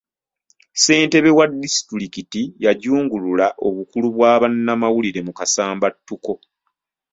Ssentebe 0.73 1.29
wa 1.37 1.45
disitulikiti 1.61 2.41
yajungulula 2.63 3.47
obukulu 3.67 4.07
bwa 4.15 4.31
bannamawulire 4.41 5.19
mu 5.27 5.31
kasambattuko. 5.39 6.33